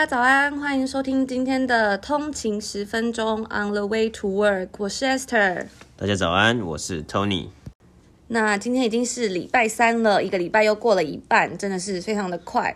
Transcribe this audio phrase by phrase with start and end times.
[0.00, 5.66] 家早安，欢迎收听今天的通勤十分钟 On the way to work，我是 Esther。
[5.94, 7.48] 大家早安，我是 Tony。
[8.28, 12.74] 那今天已经是礼拜三了，一个礼拜又过了一半，真的是非常的快。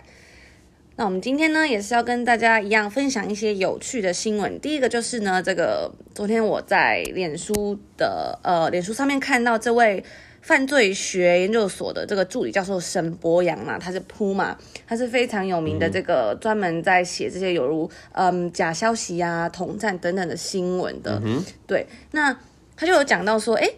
[0.97, 4.61] 那我们今天呢，也是要跟大家一样分享一些有趣的新闻。
[4.61, 10.05] 第一个就是呢，这个昨天我在脸书的呃脸书上面看到这位
[10.45, 14.55] 犯罪学研究所的这个助理教授沈博洋嘛，他是 Puma，
[14.87, 21.19] 他是非常有名的这个专门在写这些有如嗯假消息啊、统战等等的新闻的。
[21.25, 22.38] 嗯、对，那
[22.77, 23.71] 他就有讲到说，哎，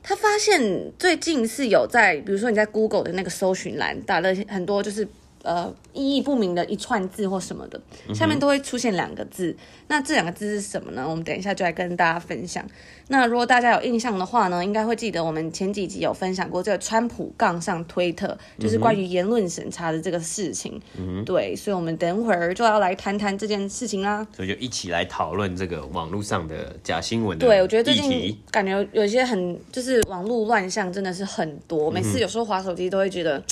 [0.00, 5.06] 他发现最近是有在，比如说你在 Google 的那个搜寻栏打了很多就是。
[5.42, 7.80] 呃，意义不明的一串字或什么的，
[8.14, 9.50] 下面都会出现两个字。
[9.50, 9.56] 嗯、
[9.88, 11.04] 那这两个字是什么呢？
[11.08, 12.64] 我们等一下就来跟大家分享。
[13.08, 20.80] 那如果大家有印象的话呢，应该会记得我们前几集有分享过这个川普杠上推特，就是关于言论审查的这个事情。
[20.96, 24.26] 嗯，对，所以我们等会儿就要来谈谈这件事情啦。
[24.34, 27.36] 所以就一起来讨论这个网络上的假新闻。
[27.36, 33.42] 对，我觉得最近感觉有一些很就是网络乱象真的是很多，每次有时候滑手机都会觉得。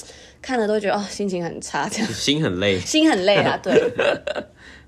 [0.42, 3.58] 看了都会觉得哦，心情很差，这样心很累，心很累啊。
[3.62, 3.92] 对，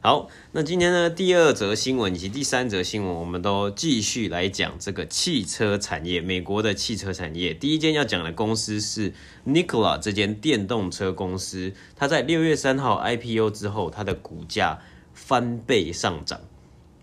[0.01, 7.53] 好，那今天呢，第二则新闻以及第三则新闻，我们都继续来讲这个汽车产业，美国的汽车产业。
[7.53, 9.13] 第一间要讲的公司是
[9.47, 14.81] Nikola 这间电动车公司，它在六月三号 IPO 之后，它的股价
[15.13, 16.41] 翻倍上涨。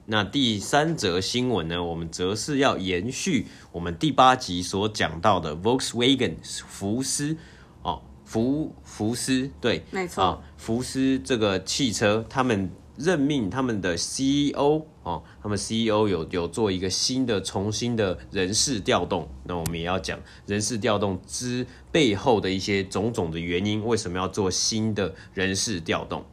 [0.07, 6.33] 那第三则新闻呢，我们则是要延续我们第八集所讲到的 Volkswagen
[6.67, 7.37] 福斯。
[8.29, 19.27] 福福斯对，没错啊，福斯这个汽车，他们任命他们的 CEO 哦，他们 CEO 有有做一个新的、重新的人事调动。
[19.45, 26.23] 那我们也要讲人事调动之背后的一些种种的原因，为什么要做新的人事调动？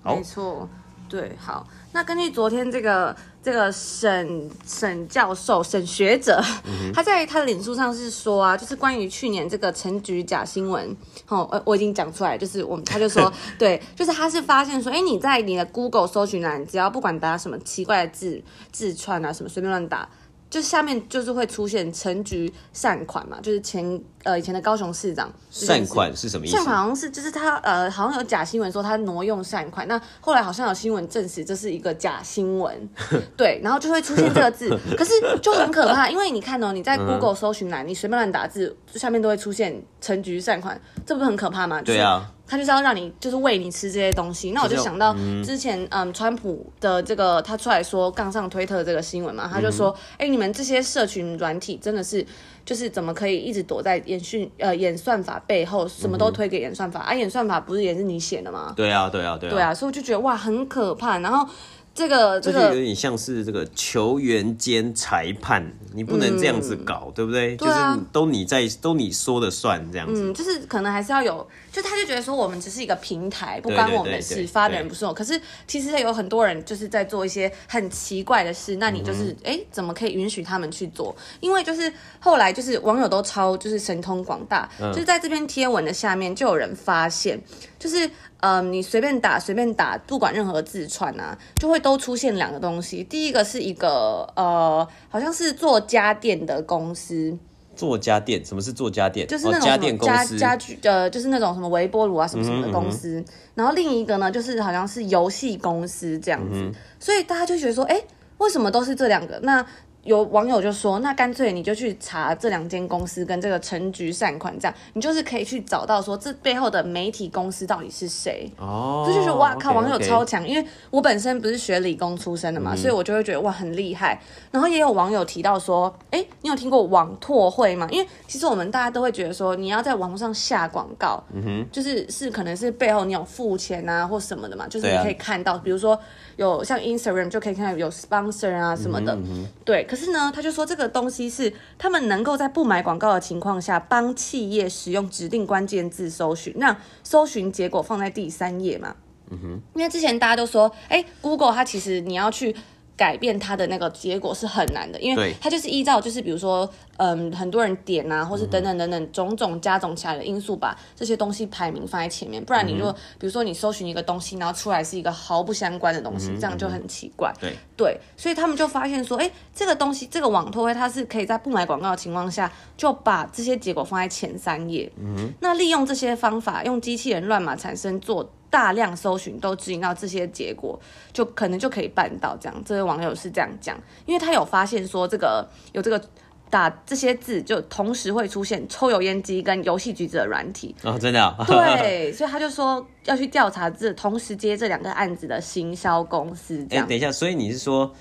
[0.00, 0.66] 好，没错，
[1.10, 1.66] 对，好。
[1.92, 18.40] 那根据昨天这个这个沈沈教授沈学者，嗯、他在他的脸书上是说啊，就是关于去年这个陈菊假新闻，哦，呃，我已经讲出来，就是我们他就说， 对，就是他是发现说，哎，你在你的 Google 搜寻栏，只要不管打什么奇怪的字
[18.70, 20.08] 字串啊，什么随便乱打。
[20.50, 26.56] 就下面就是会出现陈菊善款嘛，就是前呃以前的高雄市长善款是什么意思？
[26.56, 32.88] 善款好像是就是他呃好像有假新闻说他挪用善款，那后来好像有新闻证实这是一个假新闻，
[33.38, 41.80] 对，然后就会出现这个字， 可是就很可怕，因为你看哦，你在 Google 搜寻栏，你随便乱打字，下面都会出现陈菊善款，这不是很可怕吗？
[41.82, 42.28] 对啊。
[42.50, 44.50] 他就是要让你，就是喂你吃这些东西。
[44.50, 52.26] 那我就想到之前，嗯，川普的这个他出来说杠上推特这个新闻嘛，他就说，哎、嗯欸，你们这些社群软体真的是，
[52.64, 57.00] 就是怎么可以一直躲在演讯呃演算法背后，什么都推给演算法？
[57.02, 58.72] 嗯、啊，演算法不是也是你写的吗？
[58.76, 59.52] 对啊，对啊，对啊。
[59.52, 61.20] 对啊，所以我就觉得哇，很可怕。
[61.20, 61.48] 然后。
[61.92, 67.56] 这个这个有点像是这个球员兼裁判，你不能这样子搞，嗯、对不对？
[67.56, 67.74] 就是
[68.12, 70.22] 都你在，都你说的算这样子。
[70.22, 75.12] 嗯，就是可能还是要有，就他就觉得说我们只是一个平台，不关我们的事，发的人不是我。
[75.12, 81.14] 可是其实有很多人就是在做一些很奇怪的事，那你就是哎、嗯，怎么可以允许他们去做？
[81.40, 87.38] 因为就是后来就是网友都超就是神通广大，嗯、就是在这篇贴文的下面就有人发现，
[87.78, 88.08] 就是。
[88.40, 93.04] 嗯，你随便打，随便打，不管任何字串啊，就会都出现两个东西。
[93.04, 97.38] 第一个是一个呃，好像是做家电的公司。
[97.76, 98.44] 做家电？
[98.44, 99.26] 什么是做家电？
[99.26, 103.08] 就是那种家、哦、家电公司家具呃，就是那种什么微波炉啊什么什么的公司。
[103.08, 103.24] 嗯嗯嗯，
[103.54, 106.70] 然后另一个呢，就是好像是游戏公司这样子。
[106.98, 108.02] 所以大家就觉得说，哎，
[108.38, 109.38] 为什么都是这两个？
[109.44, 109.64] 那
[110.04, 118.50] 有网友就说，那干脆你就去查这两间公司跟这个陈菊善款，这样你就是可以去找到说这背后的媒体公司到底是谁。
[118.58, 124.20] 哦，这就是哇靠，okay, 网友超强因为我本身不是学理工出身的嘛，嗯、所以我就会觉得哇很厉害。
[124.50, 127.86] 然后也有网友提到说，哎，你有听过网拓会吗？
[127.90, 135.98] 因为其实我们大家都会觉得说，你要在网络上下广告，嗯哼，就是是可能是背后你有付钱啊或什么的嘛，就是你可以看到，啊、比如说
[136.40, 139.84] 有像 Instagram 就可以看到有 sponsor 啊什么的，嗯嗯对。
[139.84, 148.96] 可是呢，他就说这个东西是他们能够在不买广告的情况下，帮企业使用指定关键字搜寻，那搜寻结果放在第三页嘛。
[149.30, 152.56] 嗯哼，因为之前大家都说，哎，Google 它其实你要去。
[153.00, 162.44] 改变它的那个结果是很难的，因为它就是依照就是比如说，嗯，很多人点啊，或是等等等等种种加总起来的因素，把这些东西排名放在前面。
[162.44, 167.32] 不然你如果比如说你搜寻一个东西，然后出来是一个毫不相关的东西，这样就很奇怪。
[167.40, 174.92] 对对，所以他们就发现说，哎，这个东西这个网拓会它是可以在不买广告的情况下，就把这些结果放在前三页。
[175.00, 178.30] 嗯，那利用这些方法，用机器人乱码产生做。
[178.50, 180.78] 大量搜寻都指引到这些结果，
[181.12, 182.62] 就可能就可以办到这样。
[182.66, 186.02] 这位网友是这样讲，因为他有发现说这个有这个
[186.50, 196.66] 打这些字就同时会出现抽油烟机跟游戏橘子的软体哦，真的、哦、 对，所以他就说要去调查这同时接这两个案子的行销公司。
[196.70, 197.94] 哎，等一下，所以你是说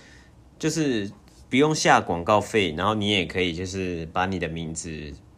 [0.57, 1.07] 就是
[1.47, 4.89] 不用下广告费，然后你也可以就是把你的名字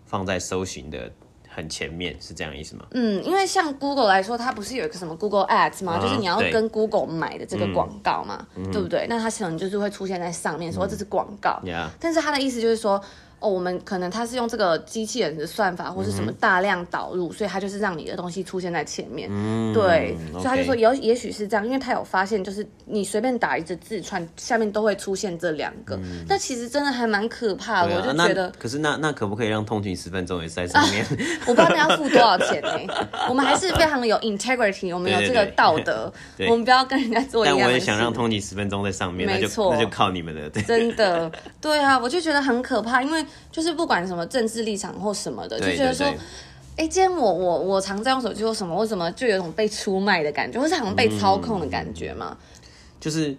[0.05, 1.11] 放在搜寻的。
[1.53, 2.85] 很前面是这样意思吗？
[2.91, 9.05] 嗯，因为像 Google 来说，它不是有一个什么 Google Ads 吗？Uh 就是你要跟 Google 买的这个广告嘛，对，对不对？
[9.09, 11.59] 那它可能就是会出现在上面，说这是广告。
[11.99, 13.01] 但是它的意思就是说。
[13.41, 19.27] 哦，我们可能它是用这个机器人的算法，或是什么大量导入，嗯、所以它就是让你的东西出现在前面。
[19.31, 25.99] 嗯，对，所以他就说有也许是这样，因为他有发现，就是你随便打一只字串，下面都会出现这两个。
[26.27, 28.51] 那、嗯、其实真的还蛮可怕的，啊、我就觉得。
[28.59, 31.03] 可是那那可不可以让通勤十分钟也在上面？
[31.03, 31.07] 啊、
[31.47, 32.87] 我不知道那要付多少钱呢、欸？
[33.27, 36.13] 我们还是非常有 integrity，我们有这个道德，
[36.47, 40.47] 我们不要跟人家做一样我也想让通勤十分钟在上面，没错，那就靠你们了。
[40.51, 43.25] 对，真的，对啊，我就觉得很可怕，因为。
[43.51, 52.37] 就是不管什么政治立场或什么的，就觉得说，哎、欸，今天我我我常在用手机或什么，为什么就有种被出卖的感觉，或是好像被操控的感觉嘛？
[52.39, 52.61] 嗯、
[52.99, 53.35] 就是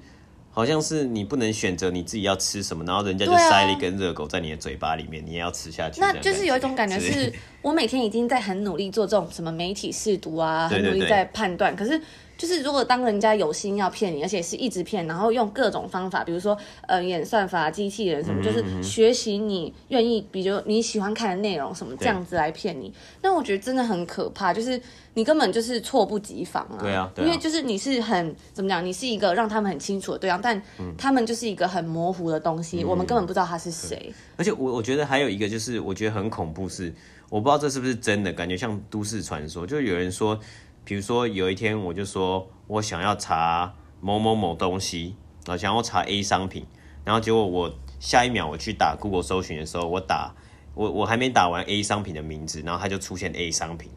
[0.51, 6.01] 好像是你不能选择你自己要吃什么，然后人家就塞了一根热狗在你的嘴巴里面，你也要吃下去。
[6.01, 12.01] 那就是有一种感觉是， 我每天已经在很努力做这种什么媒体试读啊，很努力在判断，可是。
[12.43, 16.59] 就是如果当人家有心要骗你，而且是一直骗，然后用各种方法，比如说
[16.89, 24.81] 呃演算法、机器人什么，嗯、就是学习你愿意，比如你喜欢看的内容什么这样子来骗你，那我觉得真的很可怕，就是
[25.15, 26.79] 你根本就是措不及防啊。
[26.81, 30.61] 对啊，对啊，因为就是你是很怎么讲，你是一个让他们很清楚的对象，但
[30.99, 34.13] 他们就是一个很模糊的东西，嗯、我们根本不知道他是谁。
[34.37, 36.93] 而且我我觉得还有一个就是我觉得很恐怖是，
[37.31, 40.37] 我不知道这是不是真的，感觉像都市传说，就有人说。
[40.85, 45.15] 比如说有一天我就说我想要查某某某东西，
[45.47, 46.67] 然后想要查 A 商品，
[47.05, 50.35] 然后结果我下一秒我去打 Google 搜寻的时候，我打
[50.75, 53.91] 我我还没打完 A 商品的名字，然后它就出现 A 商品，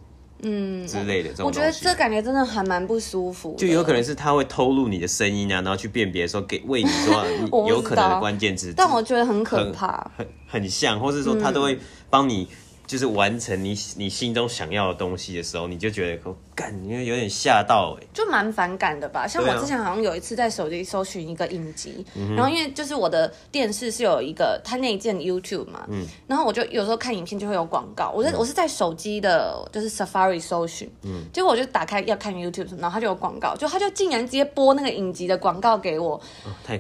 [0.44, 1.48] 嗯之类的这种。
[1.48, 3.56] 我觉得这感觉真的还蛮不舒服。
[3.58, 7.26] 就有可能是他会偷录你的声音啊，然后去辨别说给为你说
[7.68, 11.80] 有可能的关键字，但我觉得很可怕，很很，很像，或是说他都会
[12.10, 12.48] 帮你。
[12.88, 16.22] 就是完成你你心中想要的东西的时候，你就觉得
[16.56, 19.28] 干，因为有点吓到哎，就蛮反感的吧。
[19.28, 22.06] 像我之前好像有一次在手机搜寻一个影集，
[22.36, 36.20] 然后因为就是我的电视是有一个它内建 YouTube 嘛，嗯，然后我就有时候看影片就会有广告，我在我是在手机的就是 Safari 搜寻，嗯，结果我就打开要看 YouTube，然后它就有广告，就它就竟然直接播那个影集的广告给我，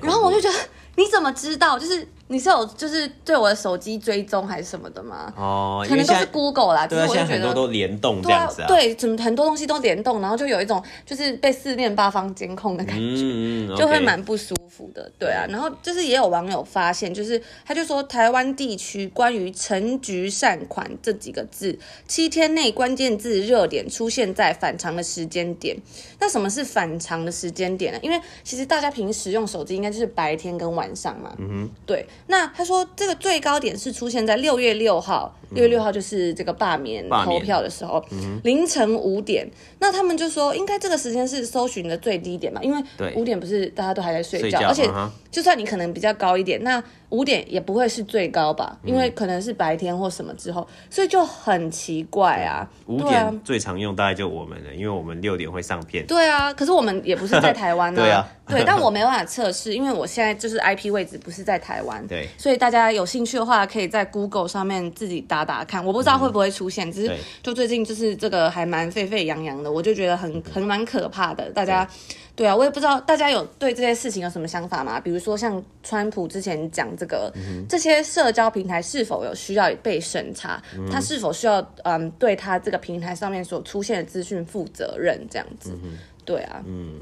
[0.01, 0.55] 然后我就觉得。
[0.97, 1.77] 你怎么知道？
[1.77, 5.33] 就是你是有就是对我的手机追踪还是什么的吗？
[5.35, 6.87] 哦，可能都是 Google 啦。
[6.87, 8.67] 对啊，现在很多都联动这样子啊。
[8.69, 15.11] 对，怎么很多东西都联动，然后就有一种就是被四面八方监控的感觉， 就会蛮不舒服的。
[15.19, 21.77] 对啊，然后就是也有网友发现，就是他就说台湾地区关于陈菊善款这几个字，
[22.07, 25.77] 七天内关键字热点出现在反常的时间点。
[26.19, 27.99] 那什么是反常的时间点呢？
[28.01, 30.85] 因为其实大家平时用手机应该就是白天跟晚。
[30.95, 32.07] 上嘛，嗯，对。
[32.27, 38.01] 那他说这个最高点是出现在六月六号，六月六号就是这个罢免投票的时候，
[38.43, 39.45] 凌晨五点。
[39.79, 42.83] 那他们就说，应该这个时间是搜寻的最低点嘛，因为
[43.15, 44.89] 五点不是大家都还在睡觉，而且
[45.31, 46.83] 就算你可能比较高一点，那。
[47.09, 52.67] 五点也不会是最高吧，因为可能是白天或什么之后，嗯、所以就很奇怪啊。
[52.87, 56.05] 五点最常用大概就我们了，因为我们六点会上片。
[56.07, 57.95] 对啊，可是我们也不是在台湾啊。
[58.03, 62.05] 对啊，对，但我没办法测试，因为我现在就是 IP 位置不是在台湾。
[62.07, 66.89] 对，所以大家有兴趣的话，可以在 Google 上面自己打打看，我不知道会不会出现。
[66.89, 71.87] 嗯、只是就最近就是这个还蛮沸沸扬我就觉得很很蛮可怕的，大家。
[72.35, 74.99] 对啊，我也不知道大家有对这些事情有什么想法吗？
[74.99, 80.61] 比如说像川普之前讲这个，嗯、这些社交平台是否有需要被审查？
[80.77, 85.25] 嗯、他是否需要嗯对他这个平台上面所出现的资讯负责任？
[85.31, 86.99] 这样子，嗯、对啊，嗯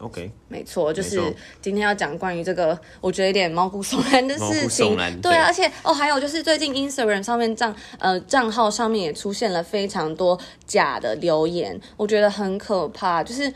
[0.00, 1.20] ，OK，没错，就是
[1.62, 4.96] 今天要讲关于这个我觉得有点毛骨悚然的事情。
[5.22, 13.52] 对啊，而且哦，还有就是最近 Instagram 上面账呃账号上面也出现了非常多假的留言，我觉得很可怕，就是。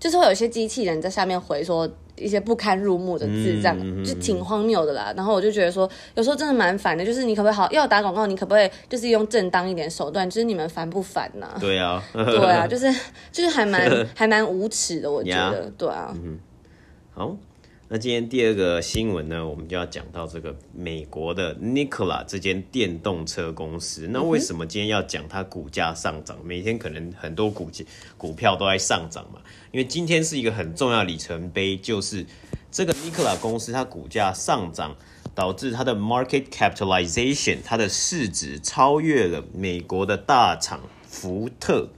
[0.00, 5.12] 就是会有一些机器人在下面回说一些不堪入目的字，这样、嗯、就挺荒谬的啦。
[5.16, 7.04] 然后我就觉得说，有时候真的蛮烦的。
[7.04, 10.28] 就是你可不可以好要打广告，你可不可以就是用正当一点手段？
[10.28, 11.56] 就是你们烦不烦呐、啊？
[11.60, 12.92] 对啊，对啊，就是
[13.32, 15.70] 就是还蛮 还蛮无耻的，我觉得。
[15.76, 16.14] 对啊。
[16.14, 16.38] 嗯，
[17.12, 17.36] 好。
[17.94, 24.08] 那今天第二个新闻呢，我们就要讲到这个美国的 Nikola 这间电动车公司。
[24.10, 26.36] 那为什么今天要讲它股价上涨？
[26.44, 27.70] 每天可能很多股
[28.18, 29.38] 股票都在上涨嘛。
[29.70, 32.26] 因为今天是一个很重要里程碑，就是
[32.68, 34.96] 这个 Nikola 公司它股价上涨，
[35.32, 41.88] 导致它的 market capitalization 它的市值超越了美国的大厂福特。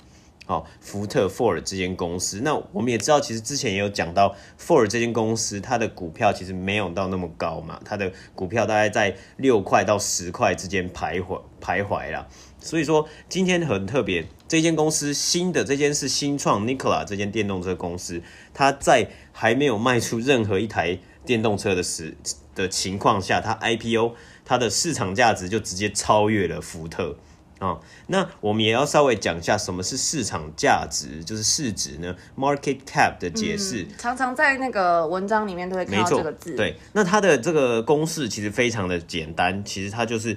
[0.48, 12.28] 好，福特 Ford 这间公司，那我们也知道，其实之前也有讲到 Ford 这间公司，它的股票其实没有到那么高嘛，它的股票大概在六块到十块之间徘徊徘徊啦。
[12.60, 18.22] 所以说今天很特别，这间公司新的这间是新创 Nikola 这间电动车公司，
[18.54, 22.16] 它在还没有卖出任何一台电动车的时
[22.54, 27.16] 的情况下，它 IPO 它的市场价值就直接超越了福特。
[27.58, 36.54] 啊、哦，那我们也要稍微讲一下什么是市场价值，就是市值呢？Market cap 的解释、嗯，常常在那个文章里面都会看到这个字。
[36.54, 40.36] 对，那它的这个公式其实非常的简单，其实它就是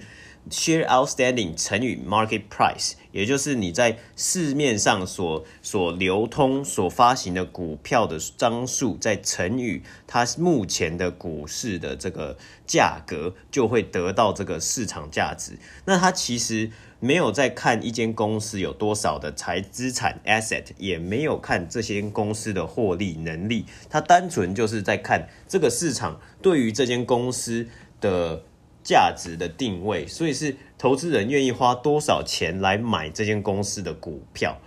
[0.49, 12.37] share outstanding 乘以 market price，也就是你在市面上所所流通、所发行的股票的张数，再乘以它目前的股市的这个
[12.67, 15.57] 价格，就会得到这个市场价值。
[15.85, 16.71] 那它其实。
[17.01, 27.65] 没有在看一间公司有多少的财资产 asset，也没有看这些公司的获利能力，它单纯就是在看这个市场对于这间公司
[28.01, 28.43] 的
[28.83, 34.57] 价值的定位，所以是投资人愿意花多少钱来买这间公司的股票。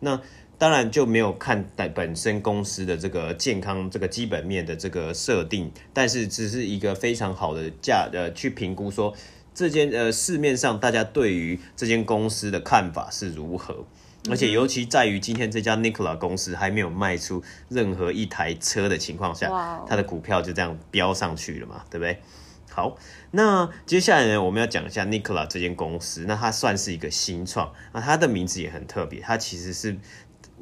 [0.00, 0.20] 那
[0.58, 9.14] 当然就没有看待本身公司的这个健康、这个基本面的这个设定，但是只是一个非常好的价呃去评估说。
[9.52, 13.84] 这间呃，市面上大家对于这间公司的看法是如何？
[14.30, 19.48] 而且尤其在于今天这家 Nikola 公司还没有卖出任何一台车的情况下，
[19.88, 22.18] 它的股票就这样飙上去了嘛，对不对？
[22.70, 22.96] 好，
[23.32, 26.24] 那接下来呢，我们要讲一下 Nikola 这间公司。
[26.26, 29.96] 那它算是一个新创，那它的名字也很特别，它其实是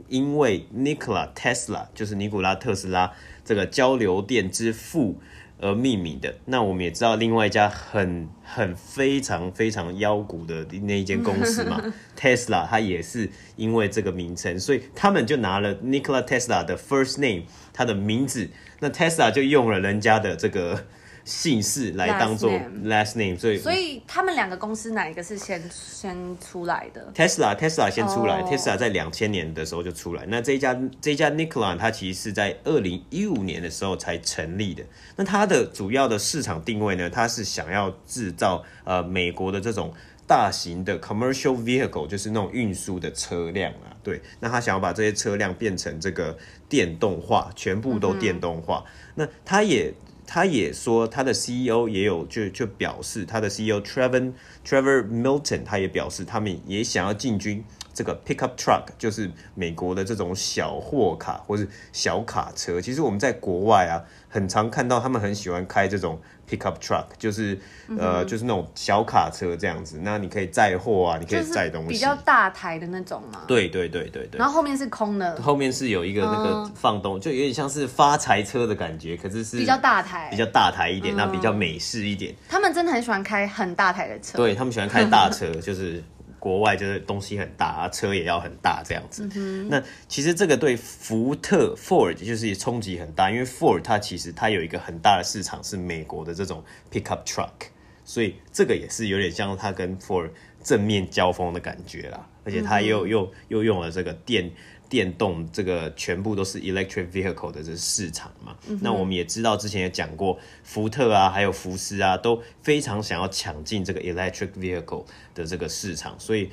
[0.09, 3.13] 因为 Nikola Tesla，就是尼古拉特斯拉
[3.45, 5.21] 这个交流电之父。
[5.61, 6.33] 而命名的。
[6.45, 11.83] 那我们也知道另外一家很很非常非常妖股的那一间公司嘛，
[12.17, 18.49] Tesla，它也是因为这个名称，所以他们就拿了 Nikola Tesla 的 first name，他的名字，
[18.79, 20.87] 那 Tesla 就用了人家的这个。
[21.29, 22.51] 姓氏来当做
[22.85, 30.25] last name，所以所以他们两个公司哪一个是先先出来的？Tesla Tesla 先出来，Tesla 在两千年的时候就出来。
[30.29, 34.83] 那这一家这一家 Nikola 它其实是在二零一五年的时候才成立的。
[35.17, 39.93] 那它的主要的市场定位呢，它是想要制造呃美国的这种
[40.27, 43.93] 大型的 commercial vehicle，就是那种运输的车辆啊。
[44.03, 46.35] 对，那他想要把这些车辆变成这个
[46.71, 48.83] 电动化，全部都电动化。
[48.87, 49.93] 嗯、那他也。
[50.31, 62.79] 他也说，他的 CEO 也有就就表示，他的 CEO Trevor Trevor Milton，他也表示，他们也想要进军这个 pickup truck，就是美国的这种小货卡或是小卡车。
[62.79, 66.21] 其实我们在国外啊，很常看到他们很喜欢开这种。
[66.49, 73.43] Pickup truck 就是、嗯、呃，就是那种小卡车这样子，那你可以载货啊，你可以载东西，比较大台的那种嘛。
[73.47, 74.39] 对对对对对。
[74.39, 82.35] 然后后面是空的，后面是有一个那个放东，嗯、就有点像是发财车的感觉，可是是比较大台，比较大台一点，那、嗯、比较美式一点。
[82.49, 86.03] 他们真的很喜欢开很大台的车，对他们喜欢开大车， 就是。
[86.39, 89.29] 国外就是东西很大啊，车也要很大这样子。
[89.35, 97.69] 嗯、那其实这个对福特 Ford 就是冲击很大，因为 Ford 它其实它有一个很大的市场是美国的这种 pickup truck，
[98.05, 100.31] 所以这个也是有点像它跟 Ford
[100.63, 102.29] 正面交锋的感觉啦。
[102.45, 104.51] 而且它又、嗯、又又用了这个电。
[104.89, 115.05] 电动这个全部都是 electric vehicle 的这个市场嘛，嗯、那我们也知道之前也讲过，福特啊，还有福斯啊，都非常想要抢进这个 electric vehicle
[115.35, 116.51] 的这个市场，所以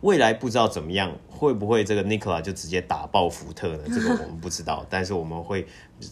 [0.00, 3.82] 未来不知道怎么样，会不会这个 Nikola 就直接打爆福特呢？
[3.86, 5.66] 这个 我们不知道，但是我们会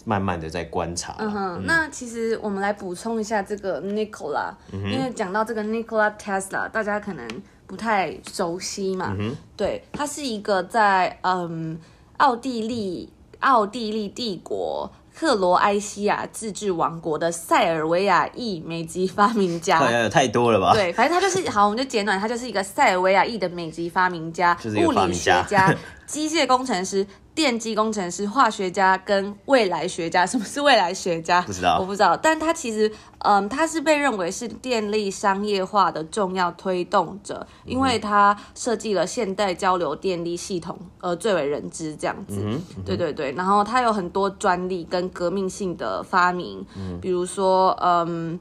[0.05, 1.17] 慢慢的在观察。
[1.19, 7.26] 嗯哼，嗯，那其实我们来补充一下这个 Nikola，、嗯、因为讲到这个 Nikola Tesla，大家可能。
[7.73, 9.17] 不太熟悉嘛？
[9.19, 11.81] 嗯、对，它是一个在嗯
[12.19, 13.11] 奥地利
[13.41, 19.79] 奥地利帝国克罗埃西亚自治王国的塞尔维亚裔美籍发明家。
[19.79, 20.75] 太太多了吧？
[20.75, 25.75] 对，反正他就是好，我们就简短，他就是一个塞尔维亚裔的美籍发明家、就是、发明家物理学家、
[26.07, 30.25] 机械工程师、电机工程师、化学家跟未来学家。
[30.27, 31.41] 什么是未来学家？
[31.43, 32.17] 不知道，我不知道。
[32.17, 42.41] 但他其实，嗯，他是被认为是电力商业化的重要推动者，因为他设计了现代交流电力系统，呃，最为人知这样子。
[42.45, 43.33] 嗯嗯、对对对。
[43.33, 48.39] 然后他有很多专利跟革命性的发明，嗯、比如说，嗯。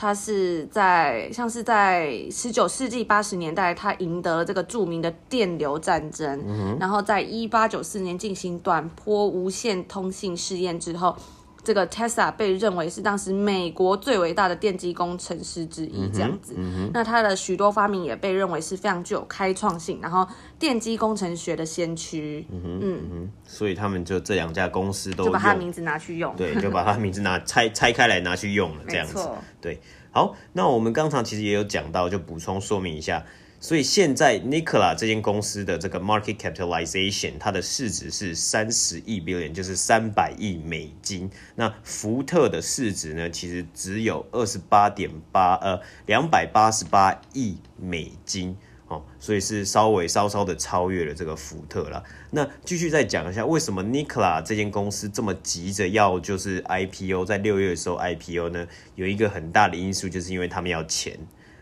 [0.00, 11.16] 他是在像是在十九世纪八十年代，他赢得了这个著名的电流战争，嗯、然后在一八九四年进行短波无线通信试验之后，
[11.62, 16.54] 这个 Tesla 被认为是当时美国最伟大的电机工程师之一，这样子。
[16.56, 20.26] 嗯嗯、那他的许多发明也被认为是非常具有开创性，然后
[20.58, 22.46] 电机工程学的先驱。
[22.50, 29.14] 嗯哼所以他们就这两家公司都 就把他的名字拿去用，对，就把他的名字拿拆拆开来拿去用了，这样子。
[29.14, 29.80] 错对。
[30.10, 33.22] 好，那我们刚才其实也有讲到，就补充说明一下。
[33.60, 41.30] 所以现在 Nikola 这间公司的这个 market capitalization，它的市值是三十亿 billion，就是三百亿美金。
[41.56, 48.56] 那福特的市值呢，其实只有二十八点八呃两百八十八亿美金。
[48.90, 52.02] 哦，所以是稍微稍稍的超越了这个福特了。
[52.30, 58.66] 那继续再讲一下，为什么 Nikola 这间公司这么急着要就是 IPO，在六月的时候 IPO 呢？
[58.94, 61.18] 有一个很大的因素，就是因为他们要钱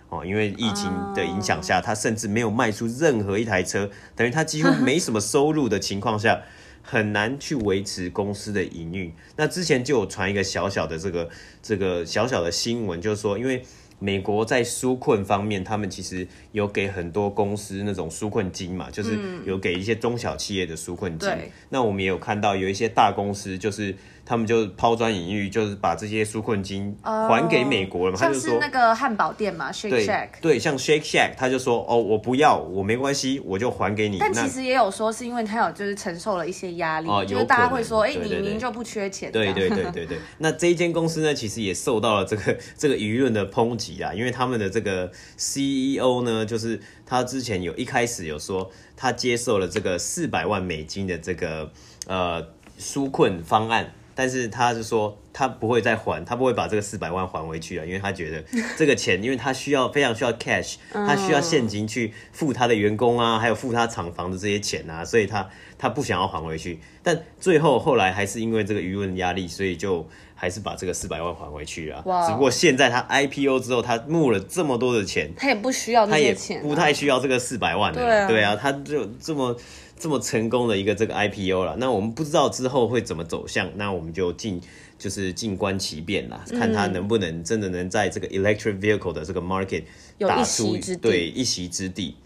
[0.08, 6.42] 哦，因为疫情的影响下，他甚至没有卖出任何一台车，等于他几乎没什么收入的情况下，
[6.82, 9.12] 很难去维持公司的营运。
[9.36, 11.28] 那之前就有传一个小小的这个
[11.62, 13.64] 这个小小的新闻，就是说因为。
[13.98, 21.28] 美国在纾困方面，他们其实有给很多公司那种纾困金嘛，就是有给一些中小企业的纾困金。
[21.28, 23.94] 嗯、那我们也有看到有一些大公司就是。
[24.28, 28.18] 他们就抛砖引玉，就是把这些纾困金还给美国了嘛？
[28.18, 30.30] 他就是那个汉堡店嘛，Shake Shack。
[30.40, 34.18] 对，像 Shake Shack，他就说哦，我不要，我没关系，我就还给你。
[34.18, 39.30] 但其实也有说是因为他有就是承受了一些压力，哦、就是大家会说，哎，你明明就不缺钱。
[39.30, 40.18] 对对对对对。
[40.38, 51.70] 那这一间公司呢，其实也受到了这个这个舆论的抨击啊，因为他们的这个 CEO 呢，就是他之前有一开始有说他接受了这个四百万美金的这个
[52.06, 52.46] 呃
[52.78, 53.92] 纾困方案。
[54.18, 58.42] 但是他是说他不会再还，他不会把这个四百万还回去啊，因为他觉得
[58.74, 66.80] 这个钱，因为他需要非常需要 cash，他需要现金去付他的员工啊，还有付他厂房的这些钱啊，所以他他不想要还回去。
[67.02, 72.02] 但最后后来还是因为这个舆论压力，所以就还是把这个四百万还回去啊。
[72.06, 72.26] 哇！
[72.26, 77.98] 只不过现在他 IPO 之后，他募了这么多的钱，他也不需要那些钱，不太需要这个四百万了。
[78.00, 79.54] 对啊，对啊，他就这么。
[79.98, 84.60] 这么成功的一个这个 IPO 了，那我们不知道之后会怎么走向，那我们就静
[84.98, 89.82] 就是静观其变啦，看它能不能真的能在这个 electric vehicle 的这个 market
[90.18, 92.16] 打出一对一席之地。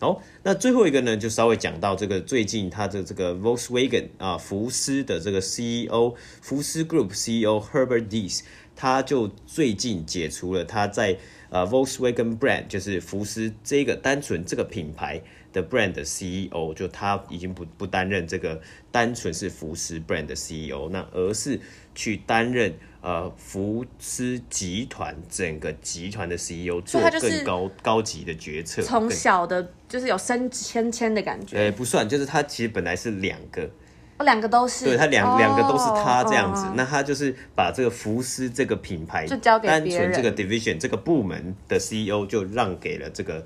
[0.00, 8.40] 好，那最后一个呢，就稍微讲到这个最近他的这个 Volkswagen 啊，福斯的这个 CEO，福斯 Group CEO Herbert Diess，
[8.74, 11.18] 他就最近解除了他在
[11.50, 15.22] 呃 Volkswagen brand，就是福斯这个单纯这个品牌。
[15.52, 18.60] 的 brand 的 CEO 就他已经不不担任这个
[18.92, 21.58] 单纯是福斯 brand 的 CEO，那而是
[22.00, 28.80] 去担任呃福斯集团整个集团的 CEO，做更高高级的决策。
[28.80, 31.58] 从小的就是有升迁迁的感觉。
[31.58, 33.68] 呃，不算，就是他其实本来是两个，
[34.16, 36.64] 哦，两个都是，对他两两个都是他这样子。
[36.64, 43.44] 哦，那他就是把这个福斯这个品牌就交给单纯这个 division 这个部门的 CEO 就让给了这个。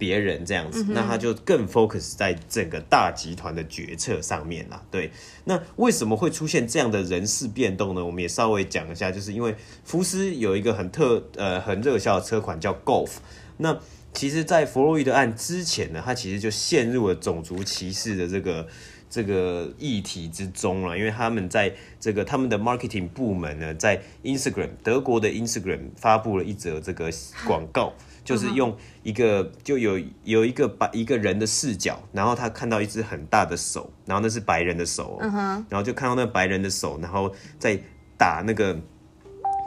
[0.00, 4.82] 别人这样子，那他就更 focus 在整个大集团的决策上面啦。
[4.90, 5.12] 对，
[5.44, 8.02] 那为什么会出现这样的人事变动呢？
[8.02, 13.10] 我们也稍微讲一下，就是因为福斯有一个很特呃很热销的车款叫 Golf。
[13.58, 13.78] 那
[14.12, 18.66] 其实，在弗洛伊德案之前呢，他其实就陷入了种族歧视的这个
[19.10, 27.10] 这个议题之中了，因为他们在这个他们的 marketing 部门呢，在 Instagram 德国的 Instagram 发布了一则这个
[27.46, 27.92] 广告。
[28.22, 37.80] 就是用一个就有有一个白一个人的视角，然后他看到一只很大的手，然后那是白人的手，然后就看到那白人的手，然后在
[38.18, 38.78] 打那个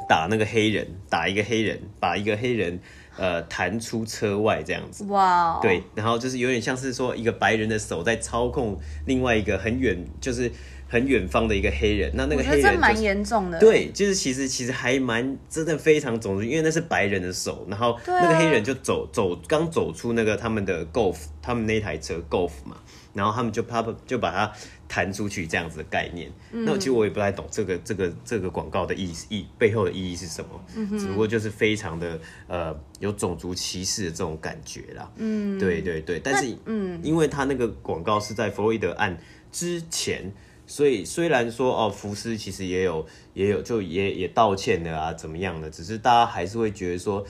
[0.08, 2.80] 打那个黑人，打一个黑人，把一个黑人
[3.18, 10.52] 呃弹出车外这样子，哇，对，然后就是有点像是说一个白人的手在操控另外一个很远，就是。
[10.86, 13.58] 很远方的一个黑人，那那个黑人、就是、蛮严重的。
[13.58, 22.78] 对，就是其实其实还蛮真的非常种族，因为那是白人的手，然后那个黑人就走走刚走出那个他们的 Golf，他们那台车 Golf 嘛，
[23.14, 24.52] 然后他们就啪就把它
[24.88, 26.32] 弹出去这样子的概念。
[26.52, 35.12] 嗯、那其实我也不太懂这个这个这个广告的意意背后的意义是什么，嗯、只不过就是非常的呃有种族歧视的这种感觉啦。
[35.18, 39.18] 嗯，对对对，但是嗯，因为他那个广告是在弗洛伊德案
[39.52, 40.32] 之前。
[40.66, 45.70] 所以虽然说哦，福斯其实也有也有就也也道歉的啊，怎么样的？
[45.70, 47.24] 只是大家还是会觉得说，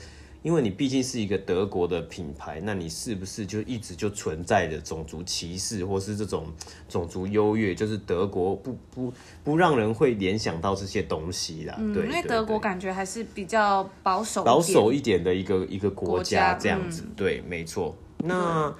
[0.44, 6.46] 因为你毕竟是一个德国的品牌，那你是不是就一直就存在着种族歧视，或是这种
[6.86, 7.74] 种族优越？
[7.74, 11.74] 就是德国不不不让人会联想到这些东西啦。
[11.78, 17.02] 嗯、对，因为德国感觉还是比较保守保守一点的一个一个国家这样子。
[17.06, 17.96] 嗯、对，没错。
[18.18, 18.72] 那。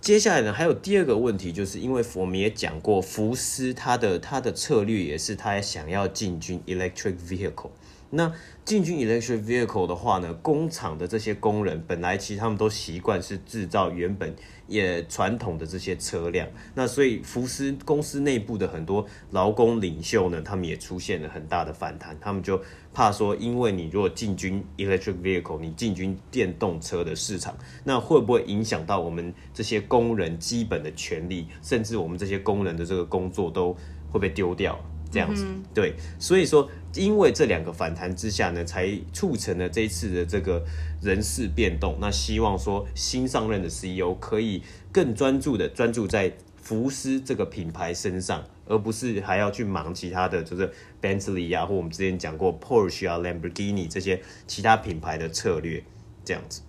[0.00, 7.70] 接下来呢，还有第二个问题，就是因为我们也讲过，福斯它的它的策略也是它想要进军 electric vehicle。
[8.10, 8.32] 那
[8.64, 14.34] 进军 electric vehicle 的话呢，工厂的这些工人本来其实他们都习惯是制造原本
[14.66, 22.58] 也传统的这些车辆，那所以福斯公司内部的很多劳工领袖呢，他们也出现了很大的反弹，他们就
[22.94, 33.76] 怕说，因为你如果进军 electric vehicle，你进军电动车的市场，那会不会影响到我们这些工人基本的权利，甚至我们这些工人的这个工作都
[34.10, 34.78] 会被丢掉？
[35.10, 40.62] 这样子，对，所以说，因为这两个反弹之下呢，才促成了这一次的这个
[41.00, 41.96] 人事变动。
[41.98, 55.82] 那希望说新上任的 CEO 可以更专注的专注在福斯这个品牌身上，而不是还要去忙其他的，就是 Bentley 啊，或我们之前讲过 Porsche 啊、Lamborghini 这些其他品牌的策略，
[56.22, 56.60] 这样子。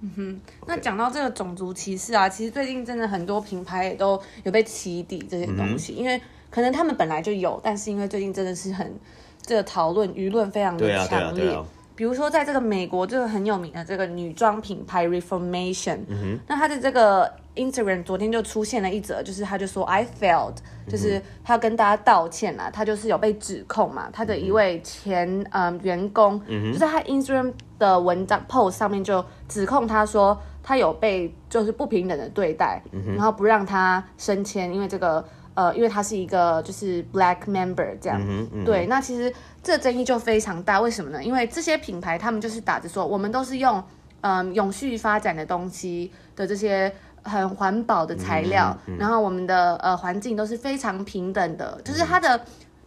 [0.00, 6.18] 嗯哼，那讲到这个种族歧视啊，其实最近真的很多品牌也都有被起底这些东西，嗯、因为。
[6.54, 8.94] 可能他们本来就有，但是因为最近真的是很
[9.42, 11.58] 这个讨论舆论非常的强烈。
[11.96, 20.54] 比如说，在这个美国这个很有名的这个女装品牌 Reformation，嗯，那他的这个 Instagram 昨天就出现了一则，就是他就说 I failed，
[20.88, 32.80] 就是他要跟大家道歉啦，他就是有被指控嘛，他的一位前嗯员工，就是他 Instagram 的文章 post 上面就指控他说他有被就是不平等的对待，
[33.16, 35.24] 然后不让他升迁，因为这个。
[35.54, 41.22] 呃，因为他是一个就是 black member 这样，嗯嗯、对，那其实这争议就非常大，为什么呢？
[41.22, 43.82] 因为这些品牌他们就是打着说，我们都是用
[44.20, 52.40] 嗯、呃、永续发展的东西的这些很环保的材料，然后我们的呃环境都是非常平等的，就是它的。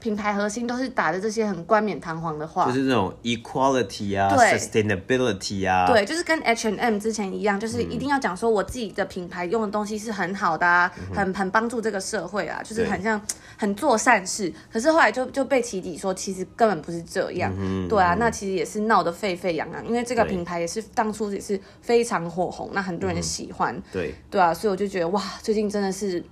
[0.07, 13.21] 品牌核心都是打的这些很冠冕堂皇的话，就是那种 equality 啊，sustainability 啊，对，就是跟 H and M 之前一样，就是一定要讲说我自己的品牌用的东西是很好的啊，嗯、很很帮助这个社会啊，就是很像
[13.57, 14.49] 很做善事。
[14.71, 24.15] 可是后来就就被起底说，其实根本不是这样，嗯、对啊，那其实也是闹得沸沸扬扬，因为这个品牌也是当初也是非常火红，那很多人喜欢，嗯、对。
[24.31, 26.23] 对啊，所以我就觉得哇，最近真的是。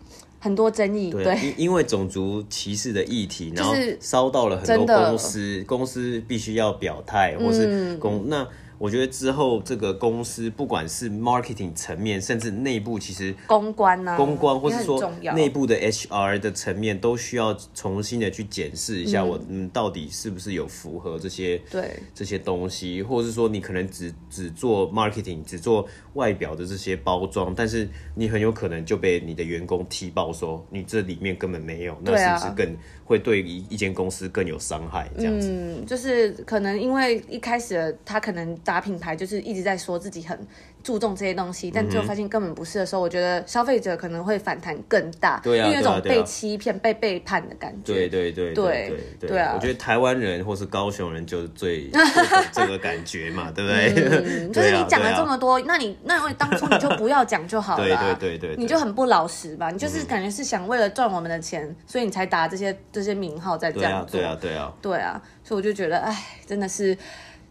[0.45, 8.47] 很多争议，对，因因为种族歧视的议题，然后烧到了很多公司，公司必须要表态，或是公、嗯、那。
[8.77, 35.09] 我觉得之后这个公司不管是 marketing 层面，甚至内部其实公关啊，公关或是说内部的 HR 的层面，都需要重新的去检视一下，我嗯到底是不是有符合这些对这些东西，或者是说你可能只只做 marketing，只做外表的这些包装，但是你很有可能就被你的员工踢爆说你这里面根本没有，那是不是更会对一一间公司更有伤害？
[35.17, 38.53] 这样子，嗯，就是可能因为一开始他可能。
[38.65, 40.37] 打品牌就是一直在说自己很
[40.83, 47.93] 注重这些东西，但最后发现根本不是的时候，我觉得消费者可能会反弹更大，对啊，因为有种被欺骗、被背叛的感觉。
[47.93, 49.53] 对对对对对对啊！
[49.55, 51.89] 我觉得台湾人或是高雄人就最
[52.51, 54.49] 这个感觉嘛，对不对？
[54.49, 59.69] 就是你讲了这么多，那你那当初你就不要讲就好了， 对对对对，你就很不老实吧？
[59.69, 66.97] 你就是感觉是想为了赚我们的钱，所以你才打这些这些名号在这样做，对啊对啊对啊，所以我就觉得，哎，真的是。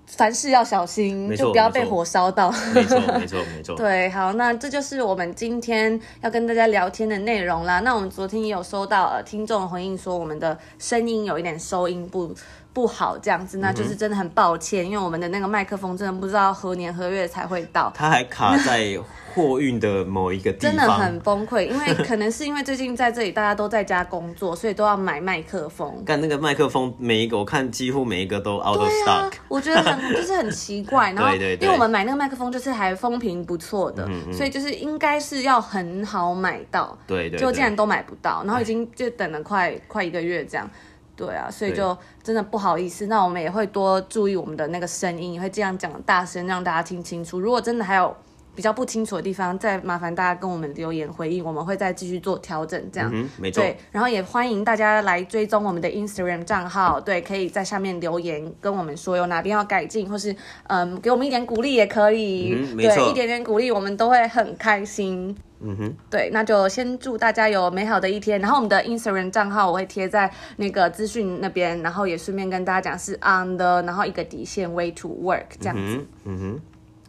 [0.07, 2.53] 凡事要小心，就不要被火烧到。
[2.75, 3.75] 没错，没错，没错。
[3.79, 7.81] 对，好，那这就是我们今天要跟大家聊天的内容啦。
[7.81, 12.35] 那我们昨天也有收到呃听众回应说，我们的声音有一点收音不
[12.75, 18.99] 不好这样子，那就是真的很抱歉，嗯、因为我们的那个麦克风真的不知道何年何月才会到，它还卡在。
[19.35, 26.01] 货运的某一个地方真的很崩溃，因为可能是因为最近在这里大家都在家工作，所以都要买麦克风。
[26.07, 29.09] 但那个麦克风，每一个我看几乎每一个都 out of stock。
[29.09, 31.13] 啊、我觉得很 就是很奇怪。
[31.15, 36.97] 然后因为我们买那个麦克风就是还风评不错的，嗯嗯所以就是应该是要很好买到。
[37.05, 40.71] 对对，就竟然都买不到，然后已经就等了快快一个月这样。
[41.17, 43.07] 对啊，所以就真的不好意思。
[43.07, 47.39] 那我们也会多注意我们的那个声音，也会这样讲大声，让大家听清楚。
[47.41, 48.17] 如果真的还有。
[48.55, 53.11] 比较不清楚的地方，再麻烦大家跟我们留言回应，我们会再继续做调整，这样。
[53.13, 53.63] 嗯，没错。
[53.63, 60.35] 对，然后也欢迎大家来追踪我们的 Instagram 账号，对，可以在下面留言跟我们说有哪边要改进，或是
[60.69, 62.55] 嗯，给我们一点鼓励也可以。
[62.55, 62.77] 嗯。
[62.77, 65.37] 对，一点点鼓励我们都会很开心。
[65.61, 65.95] 嗯哼。
[66.09, 68.41] 对，那就先祝大家有美好的一天。
[68.41, 75.83] 然后我们的 Instagram 账号我会贴在那个资讯那边，然后也顺便跟大家讲是 on the，然后一个底线 way to work 这样子。
[75.83, 76.61] 嗯，嗯哼，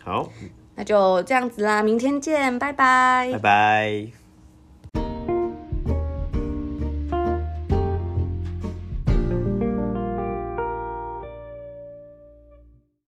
[0.04, 0.30] 好。
[0.76, 4.25] 那就这样子啦，明天见，拜拜，拜拜。